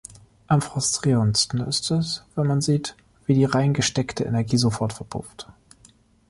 [0.47, 2.95] Am frustrierendsten ist es, wenn man sieht,
[3.27, 5.47] wie die reingesteckte Energie sofort verpufft.